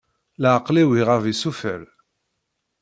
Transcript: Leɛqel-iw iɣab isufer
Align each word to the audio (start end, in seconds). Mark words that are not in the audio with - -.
Leɛqel-iw 0.41 0.89
iɣab 0.99 1.23
isufer 1.31 1.81